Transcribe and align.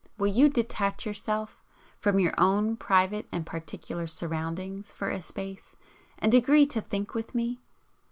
Will 0.17 0.25
you 0.33 0.49
detach 0.49 1.05
yourself 1.05 1.61
from 1.99 2.17
your 2.19 2.33
own 2.35 2.75
private 2.75 3.27
and 3.31 3.45
particular 3.45 4.07
surroundings 4.07 4.91
for 4.91 5.11
a 5.11 5.21
space 5.21 5.75
and 6.17 6.33
agree 6.33 6.65
to 6.65 6.81
THINK 6.81 7.13
with 7.13 7.35
me? 7.35 7.59